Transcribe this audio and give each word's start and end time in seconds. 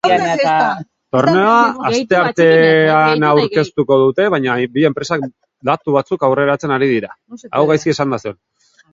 Torneoa 1.15 1.57
astearteanaurkeztuko 1.89 3.97
dute, 4.03 4.25
baina 4.35 4.55
bi 4.77 4.85
enpresak 4.89 5.27
datu 5.71 5.95
batzuk 5.97 6.25
aurreratzen 6.29 6.73
ari 6.79 6.89
dira. 6.93 7.11